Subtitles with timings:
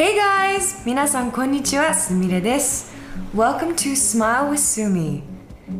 [0.00, 0.82] Hey guys!
[0.86, 2.90] 皆さんこんにちは、すみれです。
[3.36, 5.20] Welcome to Smile with Sumi.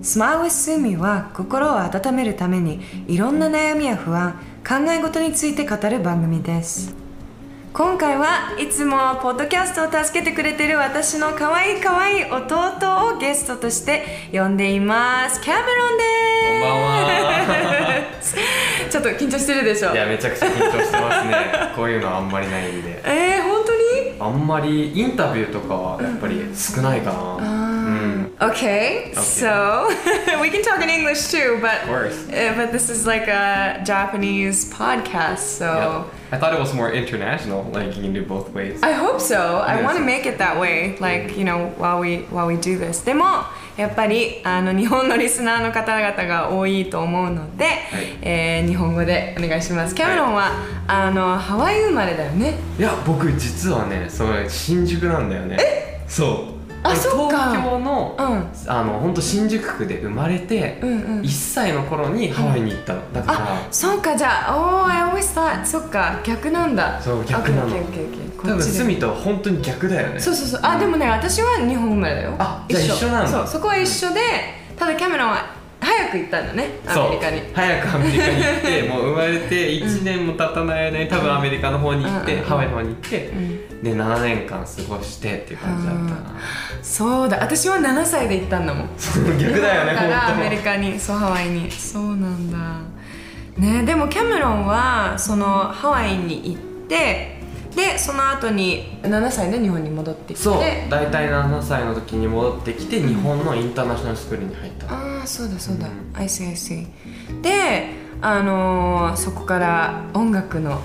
[0.03, 6.95] Smile with Sumi は心を温めるためにいろんな悩みや不安、考え事について語る番組です。
[7.73, 15.41] 今回はいつもポッドキャストを助けてくれてる私の可愛い可愛い弟をゲストとして呼んでいます。
[15.41, 16.51] キャメロンです。
[16.51, 17.01] こんばんは。
[18.91, 23.65] ちょっと緊張してるでしょいやめちゃくちゃ緊張してますねこういうのあんまりないんでえー、本
[24.20, 29.88] あんまりインタビューとかはやっぱり少ないかなうん Okay, so
[30.42, 32.28] we can talk in English too, but Of course.
[32.30, 36.04] uh, but this is like a Japanese podcast, so Yeah.
[36.32, 39.60] I thought it was more international like you can do both ways I hope so.
[39.66, 39.84] I Yes.
[39.86, 43.06] want to make it that way, like you know, while we while we do this.
[43.06, 43.26] でも
[43.81, 47.65] やっぱりあの日本のリスナーの方々が多いと思うので、
[48.21, 49.95] えー日本語でお願いします。
[49.95, 50.53] キャメロンは、
[50.87, 52.55] あのハワイ生まれだよね？
[52.79, 55.59] いや僕実はねそれ新宿なんだよね。
[56.07, 57.51] そうあそっか。
[57.51, 58.51] 東京の、うん。
[58.67, 61.21] あの本当新宿区で生まれて、うんうん。
[61.21, 63.13] 1歳の頃にハワイに行ったの。
[63.13, 67.01] だから、あ、そうかじゃあ、Oh, I always thought そっか逆なんだ。
[67.03, 67.83] そう逆なの.多分
[68.39, 68.63] こっちで。
[68.63, 70.21] スミと本当に逆だよね。
[70.21, 70.61] そうそうそう。
[70.63, 72.35] あでもね私は日本生まれだよ。
[72.39, 73.09] あじゃあ一緒。
[73.09, 73.29] なんだ。
[73.29, 74.21] そうそこは一緒で
[74.79, 75.60] ただキャメロンは
[76.01, 77.41] 早く行ったんだねアメリカに。
[77.53, 82.45] 早くアメリカに行って もう生まれて1年も経たない間に多分アメリカの方に行って、うん。
[82.45, 83.31] ハワイの方に行って、
[83.83, 86.39] で7年間過ごしてっていう感じだったな、
[86.83, 87.39] そうだ。
[87.41, 88.89] 私は7歳で行ったんだもん。
[89.39, 91.71] 逆だよねからアメリ本カにそうハワイに。
[91.71, 92.59] そうなんだ。
[93.59, 97.40] ねでもキャメロンはそのハワイに行って
[97.75, 100.45] でその後に7歳で日本に戻ってきて。
[100.45, 100.63] 当そう。
[100.91, 104.93] 大体7歳の時に戻ってきて日本のインターナショナルスクールに入った。
[104.93, 105.93] ああそうだそうだ、うん。
[106.15, 106.87] I see I see
[107.43, 107.91] で
[108.21, 110.81] あのーそこから音楽の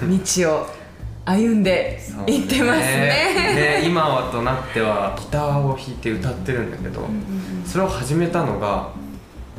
[0.00, 0.18] うん。
[0.18, 0.66] 道を
[1.24, 3.82] 歩んでいってますね。
[3.82, 7.06] で今はとなってはギターを弾いて歌ってるんだけど、
[7.66, 8.92] それを始めたのが、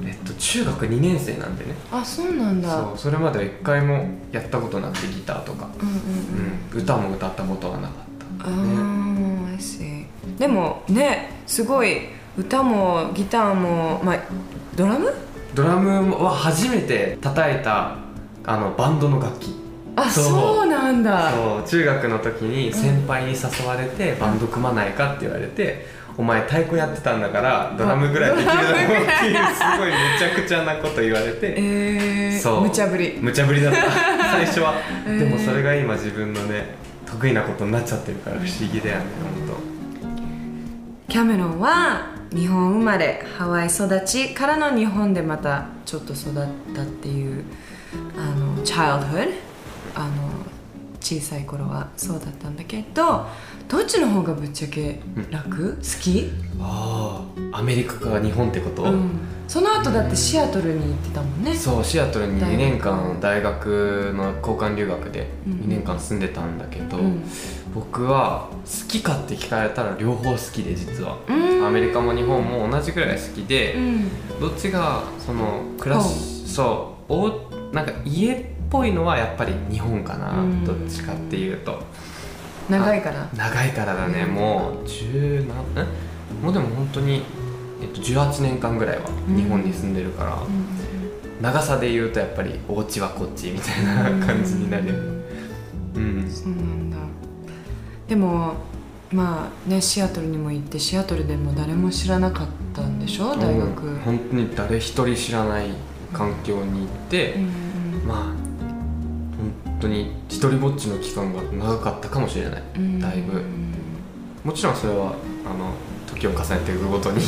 [0.05, 1.76] えっと、中学2年生なんでね。
[1.92, 2.70] あそうなんだ。
[2.70, 5.99] そうそれまでは一回もやったことなくてギターとか、うんうんうん。
[6.73, 7.93] うん、歌も歌ったことはなかっ
[8.39, 8.48] た。
[8.48, 9.30] あね。
[10.38, 12.04] でもねすごい
[12.38, 14.20] 歌もギターもまあ
[14.76, 15.14] ドラム？
[15.54, 17.98] ドラムは初めて叩いた
[18.45, 19.55] あのバンドの楽器。
[19.95, 20.23] あそう。
[20.26, 21.32] そうなんだ。
[21.32, 25.86] そう中学の時に先輩に誘われて、バンド組まないかって言われて、
[26.17, 31.53] お前太鼓やってたんだからドラムぐらいできるだろうっていうすごいめちゃくちゃなこと言われて。
[31.58, 32.61] えー、そう。
[32.61, 33.17] 無茶ぶり。
[33.21, 33.80] 無茶ぶりだった。
[34.31, 34.73] 最初は、
[35.05, 35.20] えー。
[35.20, 39.05] でもそれが今自分のね得意なことになっちゃってるから不思議だよね
[39.47, 39.58] 本
[41.08, 46.33] キャメロンは日本生まれハワイ育ちからの日本でまたちょっと育っ
[46.76, 47.43] たっていう
[48.15, 49.33] あの childhood
[49.95, 50.30] あの
[51.02, 53.26] 小さい頃はそうだったんだけど
[53.70, 55.00] どっちの方がぶっちゃけ
[55.30, 55.76] 楽？
[55.76, 59.12] 好き、当ああアメリカか日本ってこと、うん、
[59.48, 61.54] その後だってシアトルに行ってたもんね。
[61.54, 67.24] そうシアトルに2年間大学の交換留学でうん2年間住んでたんだけど、うん。
[67.76, 71.66] 僕は好きかって聞かれたら両方好きで実は、うん。
[71.68, 74.40] アメリカも日本も同じくらい好きで、うん。
[74.40, 80.66] どっちがその暮らしそうおなんか家っぽいのはやっぱり日本かな、うん。
[80.66, 81.84] どっちかっていうと
[82.70, 83.28] 長いから。
[83.36, 84.34] 長いからだね、うん。
[84.36, 85.88] もう10何ん
[86.44, 87.24] もうでも本当に
[87.82, 90.38] えっと、18年間ぐらいは日本に住んでるから、
[91.42, 93.86] 長さで言うとやっぱりお家はこっちみたい
[94.20, 95.24] な感じになる
[95.96, 96.98] うんそうなんだ。
[98.08, 98.56] でも
[99.14, 103.36] まあねシアトルにも行ってシアトルでも誰も知らなかったんでしょ？
[103.38, 105.68] 大学、うん本当に誰一人知らない
[106.12, 108.48] 環境に行って、うんまあ本
[109.80, 113.00] 当に一人ぼっちの期間が長かったかもしれない、うん。
[113.00, 113.44] だいぶ。
[114.44, 115.73] もちろんそれはあの
[116.08, 117.22] 時を重ねていくごとに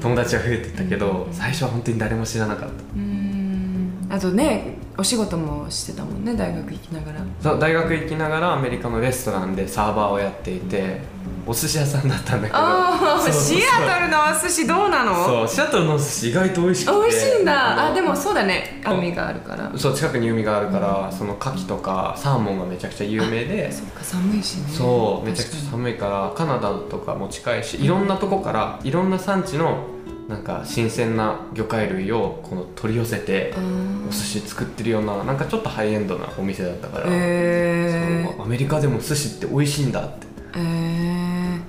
[0.00, 2.74] 友達は増えていったけど、うん最初は本当に誰も知らなかった。
[2.96, 4.06] うん。
[4.08, 7.20] あとねお仕事もしてたもんね大学行きながら。
[7.40, 11.00] そう大学行きながらアメリカのレストランでサーバーをやっていて
[11.46, 13.32] お寿司屋さんだったんだけど。
[13.32, 15.24] シアトルのお寿司どうなの？
[15.24, 17.00] そうシアトルのお寿司意外と美味しくて。
[17.00, 17.86] 美味しいんだ。
[17.86, 18.82] あのでもそうだね。
[18.84, 19.72] 海があるから。
[19.76, 23.70] そう近くに海があるから、その牡蠣とかサーモンがめちゃくちゃ有名で。
[23.70, 24.68] そっか寒いしね。
[24.68, 29.86] そうめちゃくちゃ寒いからカナダとかも近いしいろんなとこからいろんな産地の
[30.28, 38.42] なんか新鮮な魚介類をこの取り寄せてにお寿司作ってるようななんかちょっとハイエンドなお店だったから、えー。
[38.42, 40.26] アメリカでも寿司って美味しいんだって。
[40.54, 41.60] えー。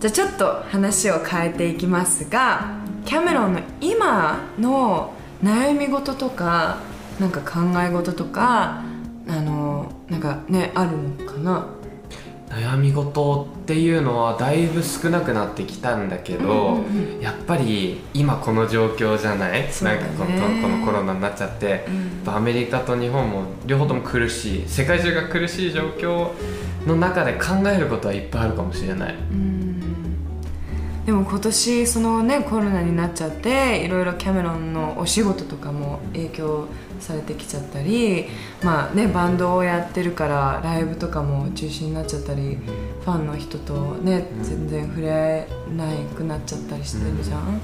[0.00, 6.78] じゃあちょっと話を変えていきますがキャメロンの今の悩み事とか
[7.20, 8.82] なんか考え事とか
[9.28, 10.90] あのなんかねある
[11.24, 11.66] のかな？
[12.52, 21.80] 悩み事っていうのはだいぶ少なくなってきたんだけど、うんうんやっぱり今この状況じゃない、なんかこのこのコロナになっちゃって、やっ
[22.24, 24.68] ぱアメリカと日本も両方とも苦しい。
[24.68, 26.30] 世界中が苦しい状況
[26.86, 29.14] の中で考えることはいっぱいあるかもしれない。
[29.14, 30.11] うん
[31.06, 36.68] でも今年そのねコロナになっちゃっていろいろキャメロンのお仕事とかも影響
[37.00, 38.26] されてきちゃったり
[38.62, 42.56] まあねバンドをやってるからライブとかも中止になっちゃったり
[43.04, 47.58] ファンの人とねうん全然触れ合えなくなっちゃったりしてるじゃん、うん。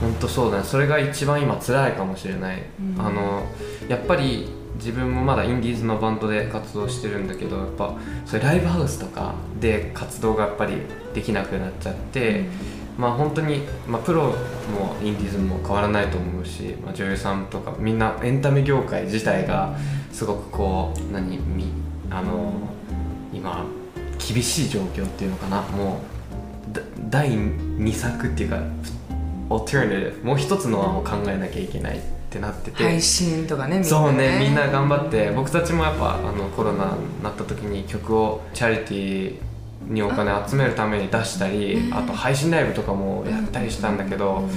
[0.00, 0.64] 本当そうだね。
[0.64, 3.00] それが一番今辛いかもしれない、うん。
[3.00, 3.46] あの
[3.88, 7.94] やっぱり自分もまだインディーズのバンドで活動してるんだけどやっぱ
[8.24, 10.82] それライブハウスとかで活動がやっぱり
[11.18, 12.44] できなくなっちゃって、
[12.96, 19.76] まあ本当に、まあ、プロもインディーズも変わらないと思うし、まあ、女優さんとかみんなエンタメ業界自体が
[20.12, 21.72] すごくこう何み
[22.08, 22.52] あの
[23.32, 23.66] 今
[24.18, 25.62] 厳しい状況っていうのかな。
[25.62, 26.00] も
[26.70, 28.62] うだ第2作っていうか
[29.50, 32.00] オルタナティブもう一つの案を考えなきゃいけないっ
[32.30, 39.47] てなってて、配信とかねみんなそうねみんな頑張って僕たちもやっぱあのコロナになった時に曲をチャリティー
[39.88, 44.48] にお金集めるために出したりあと配信ライブとかもやったりしたんだけど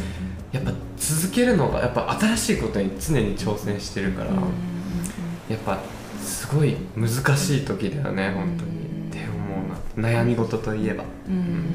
[0.51, 4.31] やっぱ続けるのがやっぱ新しいことに常に挑戦してるから
[5.49, 5.79] やっぱ
[6.21, 8.81] すごい難しい時だよね本当に。
[9.09, 9.65] って思
[9.99, 10.09] うな。
[10.09, 11.03] 悩み事といえば。
[11.27, 11.65] うん。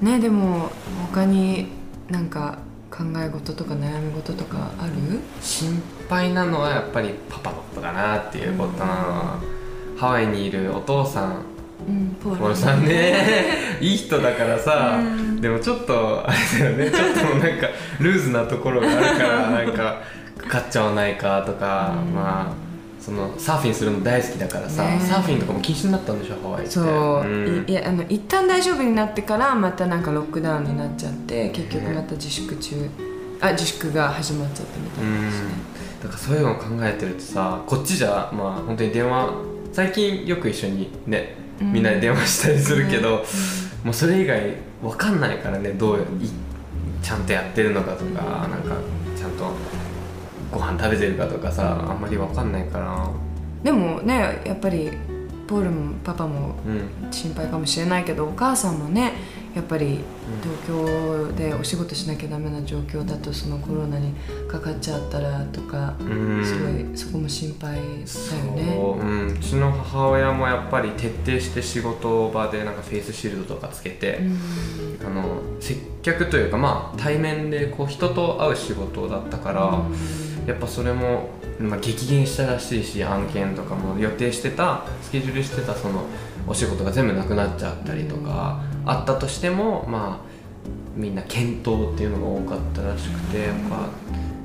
[0.00, 0.70] ねでも
[1.10, 1.68] 他に
[2.10, 2.58] なんか
[2.90, 4.92] 考え事とか悩み事とかある？
[5.40, 9.40] 心配なのはやっぱりパパのことかなっていうことなの。
[9.96, 11.42] ハワイにいるお父さん
[11.88, 15.40] うんポポールさんねいい人だからさ、うん。
[15.40, 16.90] でもちょっとあれだよね。
[16.90, 17.68] ちょっとなんか
[18.00, 20.02] ルーズなところがあるからなんか
[20.38, 22.14] かかっちゃわないかとか、うん。
[22.14, 22.66] まあ
[23.00, 26.70] そのサーフィンするの大好きだからさ、ねサーフィンとかも禁止になったんでしょハワイって。
[26.70, 27.64] そう、ん。
[27.68, 32.88] いいやあの一旦大丈夫になってからまたなんかロックダウンになっちゃって結局また自粛中。
[33.40, 35.30] あ自粛が始まっちゃったみたいで。
[35.30, 35.50] すね
[36.02, 39.30] だからそういうのを考えてるとさこっちじゃまあ本当に電話
[39.72, 43.24] 最近よく一緒にねうんみんなで電話したりするけど、ね
[43.86, 46.02] もうそれ以外わかんないからねどうい
[47.00, 48.74] ちゃんとやってるのかとかなんか
[49.16, 49.52] ちゃんと
[50.50, 53.08] ご飯食べてるかとかさあんまりわかんないから。
[53.62, 54.90] でもねやっぱり
[55.46, 57.12] ポールもパパもうん。
[57.12, 59.12] 心配かもしれないけどお母さんもね
[59.54, 60.00] やっぱり
[60.42, 64.12] 東京でお仕事しなきゃダメな状況だとそのコロナに
[64.48, 66.44] かかっちゃったらとか、うん。
[66.44, 68.06] すごいそこも心配だよね。
[68.06, 75.06] そう、うん、うちの母親もやっぱり徹底して仕事場でなんかフェイスシールドとかつけて、うん。
[75.06, 79.82] あの接客というかまあ対面でこう人と会う仕事だったから、
[80.46, 86.04] やっぱそれも、まあ、激減したらしいし案件とかも予定してたスケジュールしてたその
[86.46, 90.26] お仕事が全部なくなっちゃったりとか、あったとしてもまあ
[90.94, 93.88] みんな検討っていうのが多かったらしくてやっぱ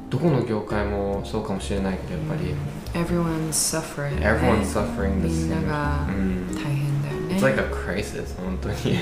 [0.09, 2.53] どこの業界もそうかもしれないけどやっぱり
[2.93, 6.47] Everyone's suffering、everyone's suffering み this んながうん。
[6.53, 8.97] 大変だよね、It's like a crisis 本当に、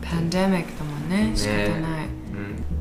[0.00, 1.32] パンデミックだもんね。
[1.36, 2.06] 仕方ない、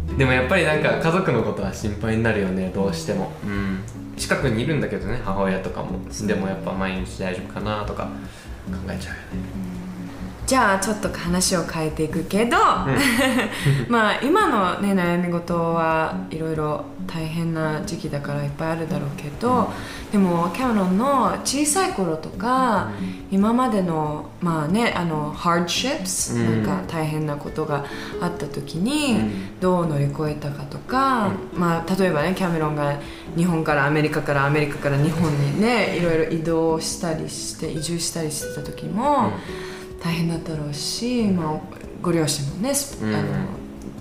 [0.10, 3.84] うん、でもやっぱりなんか家族のことは心配になるよねどうしても、うん、
[4.16, 6.00] 近くにいるんだけどね母親とかも。
[6.26, 8.10] でもやっぱ毎日大丈夫かなとか考
[8.90, 9.82] えちゃうよね
[10.46, 12.58] じゃあちょっと話を変えていくけど、
[13.88, 19.70] まあ今のね悩み事はいろいろ大変な時期だからいっぱいあるだろうけど、
[20.12, 22.92] でもキャメロンの小さい頃とか、
[23.32, 26.64] 今までのまあねあの hardships、うん。
[26.64, 27.86] なんか大変なことが
[28.20, 29.60] あった時に、うん。
[29.60, 33.00] どう乗り越えたかとか、まあ例えばねキャメロンが
[33.36, 39.32] 日本からアメリカからアメリカから日本にねいろいろ移動したりして移住したりしてた時も、
[40.04, 41.60] 大変だったろうし、まあ、
[42.02, 43.14] ご両親もね、スうん。
[43.14, 43.28] あの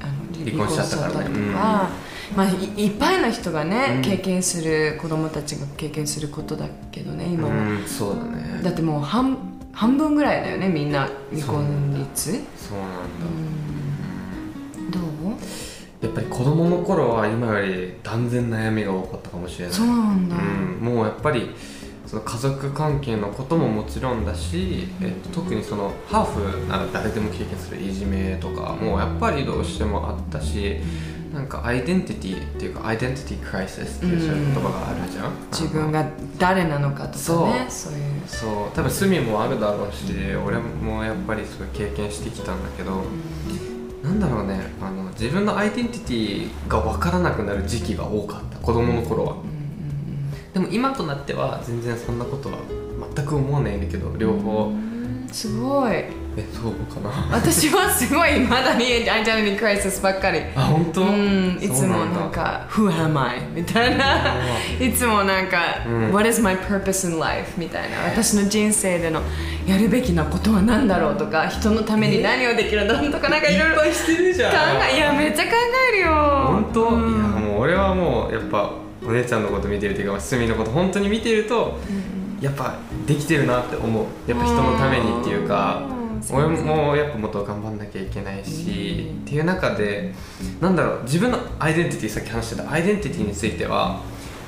[0.01, 0.13] あの
[0.45, 1.53] 離婚しちゃったからね。
[1.53, 1.91] とか、
[2.35, 2.55] まあ、い
[2.87, 4.03] いっぱいの人がね、うん。
[4.03, 8.61] 経験する子供たちが経験することだけどね今は、うんそうだね。
[8.63, 9.37] だってもう半
[9.73, 12.33] 半分ぐらいだよねみんな離婚率。
[12.57, 12.89] そうなん
[14.91, 15.33] だ、どう？
[16.05, 19.75] やっぱり子供の頃は今より断然悩みが多かったかもしれない。
[19.75, 21.51] そうなんだ、うん、もうやっぱり
[22.11, 30.79] その家族関係のことももちろんだし、えっと、特にそのハーフなら誰でも経験するいじめとかもやっぱりどうしてもあったし
[31.33, 36.05] なんかアイデンティティっていうかアイデンティティクライシスっていうそういう言葉があるじゃん、あの自分が
[36.37, 37.93] 誰なのかとかねそうそう。
[37.93, 38.27] いう。
[38.27, 38.71] そう。
[38.75, 40.13] 多分罪もあるだろうし
[40.45, 43.05] 俺もやっぱりそういう経験してきたんだけど、
[44.03, 44.61] なんだろうね。
[44.83, 48.59] あの自分のアイデンティティが分からなくなる時期が多かった。
[48.59, 49.37] 子供の頃は、
[50.53, 52.59] でも今となっては全然そんなことは
[53.17, 54.73] 全く思わないんだけど両方。
[55.33, 55.93] すごい。
[56.37, 57.11] えそうかな。
[57.37, 60.41] 私はすごいまだにアイデンティティクライシスばっかり。
[60.57, 61.03] あ本当？
[61.03, 61.59] うん。
[61.61, 64.35] いつもなんか「Who am I?」みたいな。
[64.81, 67.99] いつもなんかうん「What is my purpose in life?」みたいな。
[68.07, 69.23] 私の人生での
[69.67, 74.53] やるべきなことは何だろうとか人のために何をできるんとかなんかいろいろ考いっぱいしてるじゃん。
[74.93, 75.51] えいやめっちゃ考
[75.93, 76.13] えるよ。
[76.47, 77.15] 本当、うん。
[77.15, 78.71] いやもう俺はもうやっぱ
[79.05, 81.79] お姉ちゃんのこと見てるっていうかすみのこと本当に見てると、
[82.41, 82.75] やっぱ
[83.07, 84.05] できてるなって思う。
[84.27, 86.37] やっぱ人のためにっていうかうん。
[86.37, 90.13] 俺もやっぱもっと頑張んなきゃいけないし、っていう中で
[90.61, 94.03] なんだろう自分のアイデンティティさっき話してたアイデンティティについては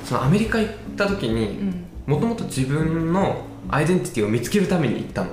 [0.05, 1.85] そのアメリカ行った時にん。
[2.05, 5.31] もともと自分のアイデンティティを見つけるために行ったの。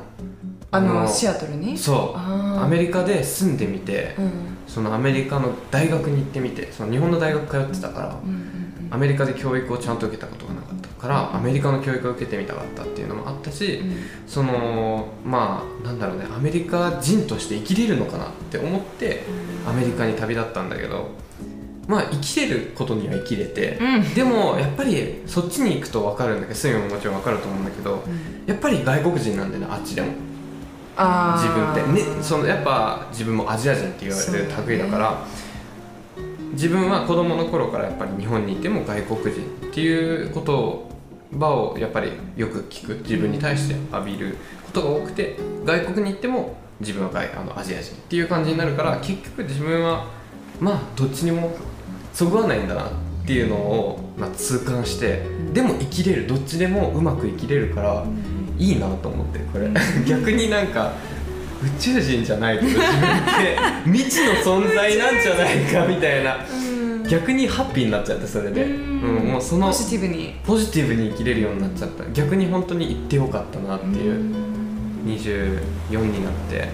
[0.72, 1.76] あのシアトルに？
[1.76, 2.18] そう。
[2.18, 4.30] アメリカで住んでみて、うん。
[4.68, 8.59] そのアメリカの大学に行ってみてその日本の大学通ってたから、うんうん
[8.90, 13.80] アメリカで教育をちゃんと受けたことがなかったから、アメリカの教育を受けてみたかったっていうのもあったし、
[14.26, 19.22] そのまあなんだろうねアメリカ人として生きれるのかなって思って
[19.68, 21.10] アメリカに旅立ったんだけど
[21.86, 24.14] まあ生きれることには生きれて、うん。
[24.14, 28.02] でもやっぱりそっちに行くと分かるんだけどスイももちろん分かると思うんだけど、
[28.46, 30.08] やっぱり外国人なんだよねあっちでも。
[30.96, 31.80] あ自分って。
[31.80, 35.26] ーねそのやっぱ自分もアジア人って言われる類だから、
[36.52, 40.90] 自分は子供の頃からやっぱり日本にいても外国人っていうことを
[41.32, 50.06] 場をやっぱりよく聞く自分に対して浴びることが多くて外国に行っても自分は外あのアジア人っていう感じになるから結局自分は
[50.60, 51.56] まあどっちにも
[52.12, 52.90] そぐわないんだなっ
[53.26, 58.04] ていうのを、まあ、痛感してでも生きれるどっちでもうまく生きれるから
[58.58, 59.70] いいなと思ってこれ。
[60.06, 60.92] 逆になんか
[61.62, 66.38] 宇宙人じゃないけど自分って未知の存在なんじゃないかみたいな。
[67.08, 70.34] 逆にハッピーになっちゃってそれで、うん、もうそのポジティブに。
[70.44, 72.08] ポジティブに生きれるようになっちゃった。
[72.12, 74.60] 逆に本当に行ってよかったなっていう。
[75.04, 76.68] 24になって。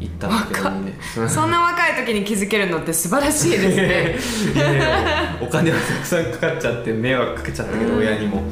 [0.00, 0.86] 行ったんだけどに。
[0.86, 0.92] ね
[1.28, 4.64] そんな若い時に気づけるのって素晴らしいですね。
[5.40, 8.42] お金はたくさんかかっちゃって迷惑かけちゃったけど親にも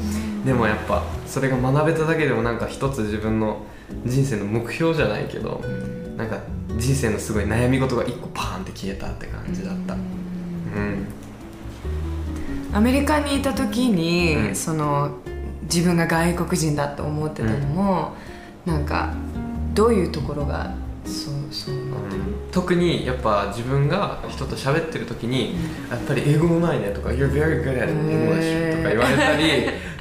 [0.45, 3.65] でもやっぱそれが学べただけでもなんか一つ自分の
[4.05, 5.61] 人生の目標じゃないけど
[6.17, 6.39] なんか
[6.77, 9.93] 人生のすごい悩み事が一個パーンって消えたって感じだった。
[9.93, 11.07] うん。
[12.73, 14.55] アメリカにいた時に、うん。
[14.55, 15.17] その
[15.63, 18.13] 自分が外国人だと思ってたのも、
[18.65, 19.13] なんか
[19.73, 20.73] どういうところが
[21.05, 22.21] そうそうなってる？
[22.51, 25.55] 特にやっぱ自分が人と喋ってる時に
[25.89, 29.43] やっぱり英語うまいねとか「You're very good at English」とか言われたり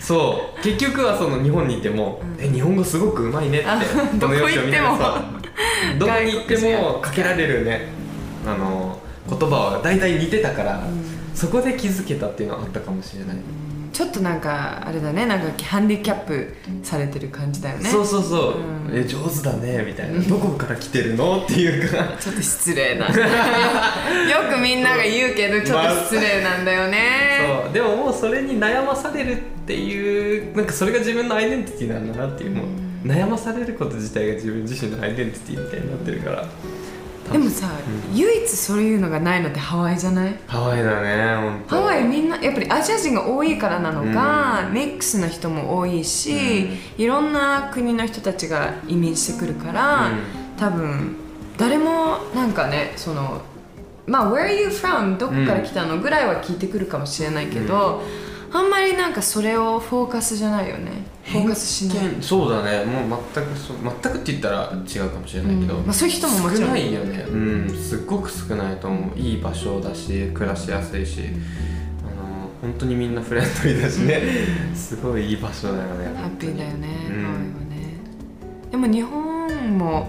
[0.02, 0.62] そう。
[0.62, 3.80] 結局はその日本にいても「え日本語すごくうまいね」ってあ
[4.20, 5.24] この様子を見てもどこさ
[5.98, 7.88] どこに行ってもかけられるね。
[8.44, 10.82] あの言葉は大体似てたから、
[11.32, 13.36] そこで気づけたっていうのはあったかもしれない、
[13.92, 17.88] ちょっとなんかあれだねなんかハンディキャップされてる感じだよね。
[17.90, 18.90] そうそうそう、うん。
[18.92, 21.42] え上手だねみたいな、どこから来てるの？
[21.42, 22.16] っていうか。
[22.18, 23.06] ちょっと失礼な。
[23.12, 23.14] よ
[24.50, 27.72] くみんなが言うけどちょっと失礼なんだよね、そう。
[27.72, 32.50] でももうそれに悩まされるっていうなんかそれが自分のアイデンティティなんだなっていう。
[32.50, 32.66] もう
[33.04, 36.46] 悩まされること自体が自分自身のアイデンティティみたいになってるから
[37.32, 37.68] でもさ、
[38.12, 40.34] 唯一そういうのがないのってハワイじゃない？
[40.46, 50.10] ハワイだね本当ハワイみんなやっぱりアジア人が多いからなのか、ミックスな人も多いし、いろんな国の人たちが移民してくるから、
[50.58, 51.16] 多分
[51.58, 53.42] 誰もなんかねその
[54.06, 58.02] まあ「Where are you from?」どこから来たのぐらいは聞いてくるかもしれないけど、
[58.54, 60.90] あんまりなんかそれをフォーカスじゃないよね。
[61.24, 62.84] フォーカスしない、そうだね。
[62.84, 63.76] もう全くそう。
[63.82, 67.24] 全くって言ったら違うかもしれないけど、うんまあそういう人ももちろん少ないよね。
[67.28, 67.68] うん。
[67.70, 69.18] すっごく少ないと思う。
[69.18, 71.20] いい場所だし暮らしやすいし。
[72.02, 74.22] あの本当にみんなフレンドリーだしね。
[74.74, 76.14] すごいいい場所だよね。
[76.16, 77.96] ハッピーだよね、うんハワイはね
[78.70, 80.08] でも日本も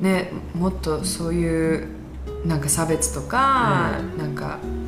[0.00, 1.88] ねもっとそういう
[2.44, 4.34] なんか差別とか、なん。
[4.34, 4.87] かなんだろう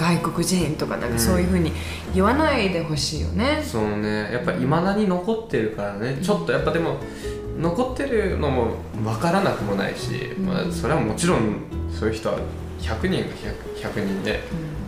[0.00, 1.72] 外国人とかなんかそういうふうに
[2.14, 4.32] 言わないでほしいよね、そうね。
[4.32, 6.18] やっぱいまだに残ってるからね。
[6.22, 6.96] ちょっとやっぱでも
[7.58, 12.38] 残ってるのも分からなくもないし、まあ、それはもちろんそういう人は
[12.80, 13.34] 100人が
[13.90, 14.40] 100, 100人で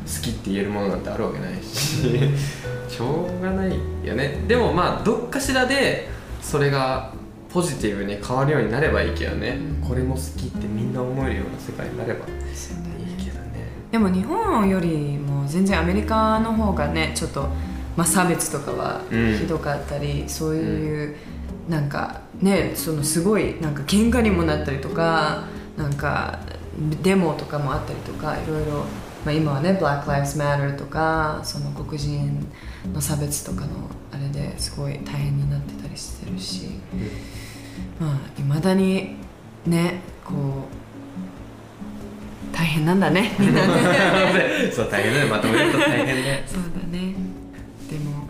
[0.07, 2.19] 好きって言えるものなんてあるわけないし
[2.89, 4.43] しょうがないよね。
[4.49, 6.09] でもまあどっかしらで
[6.41, 7.13] それが
[7.53, 12.25] ポジティブに変わるようになればいいけどね、これも好きってみんな思えるような世界になれば。
[12.25, 12.92] ね
[13.93, 17.43] でも日本よりも全然アメリカの方がねちょっと、
[17.95, 19.39] まあ、差別とかはうん。
[19.39, 21.17] ひどかったり、そういう、
[21.69, 25.45] なんかねそのすごいなんか喧嘩にもなったりとか
[25.77, 26.41] なんか
[27.03, 28.85] デモとかもあったりとかいろいろ、
[29.25, 32.45] まあ、今はね「Black Lives Matter」とかその黒人
[32.93, 33.69] の差別とかの
[34.11, 36.81] あれですごい大変になってたりしてるし。
[38.01, 39.17] まあいまだに
[39.67, 40.82] ねこう
[42.53, 43.69] 大変なんだね みんなね。
[44.73, 45.31] そう大変だね。
[45.31, 47.15] まとめると大変ねそうだね
[47.91, 48.29] でも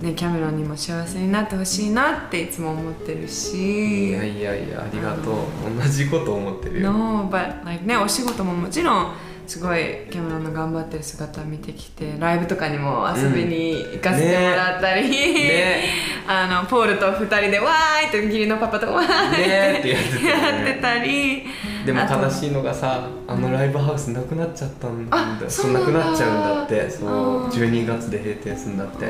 [0.00, 5.34] ねキャメロンにも幸せになってほしいなっていつも思ってるいしやいやいやありがとう。
[5.82, 6.92] 同じこと思ってるよ。
[6.92, 9.12] No, but like ねお仕事ももちろん
[9.46, 9.78] すごい
[10.10, 15.84] キャメロンの頑張ってる姿を見てきてライブとかにも遊びに行かせてもらったり、ね。
[16.26, 19.88] あのポールと二人でわーいって義理のパパとわーいって,
[20.26, 21.44] やってたり
[21.86, 26.90] でも悲しいのがさあのライブハウスなくなっちゃったんだあそそううなんだなくなっちゃうんだって。
[26.90, 29.06] そうあー12月で閉店するんだって。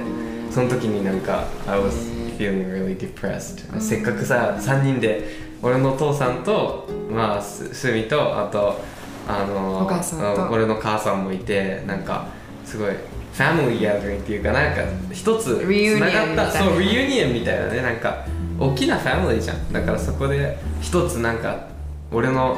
[0.50, 1.90] その時になんか I was
[2.38, 5.28] feeling really depressed せっかくさ3人で
[5.62, 8.80] 俺の父さんとまあすすみとあと
[9.28, 9.86] あの
[10.50, 12.26] 俺の母さんもいてなんか
[12.64, 16.50] すごいファミリーギャザリングっていうかなんか一つつながったみたいな。
[16.52, 17.82] そう reunion みたいなね。
[17.82, 18.24] なんか
[18.58, 19.72] 大きなファミリーじゃん。
[19.72, 21.66] だからそこで一つなんか
[22.12, 22.56] 俺の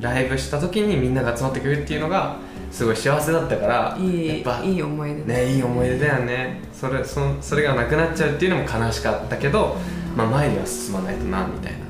[0.00, 2.36] ライブした時にみんなが集まってくるっていうのが
[2.70, 6.60] すごい幸せだったからいいやっぱいい思い出ねいい思い出だよね。
[6.72, 9.76] それそのそれがなくなっちゃうっていうのも悲しかったけど、
[10.14, 11.85] まあ、前には進まないとなみたいな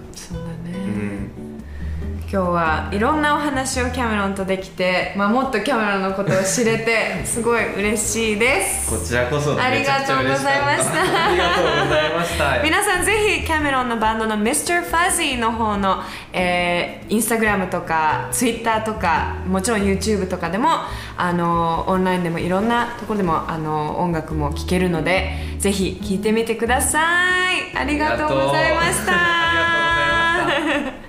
[2.29, 8.91] 今日はいろんなお話をキャメロンとできて、まあ、もっとキャメロンのことを知れて すごい嬉しいです。
[8.91, 11.01] こちらこそありがとうございました。
[11.01, 12.63] ありがとうございました。
[12.65, 14.85] 皆さんぜひキャメロンのバンドの Mr.
[14.91, 16.03] Fuzzy の方の、
[16.33, 20.71] えー、インスタグラムとか Twitter とかもちろん YouTube とかでも
[21.17, 25.31] あのオンラインでもいろんなところでもあの音楽も聴けるので
[25.61, 27.01] ぜひ聴いてみてくださ
[27.73, 27.79] い。
[27.79, 29.13] ありがとうございました。
[29.13, 31.06] ありがとうございました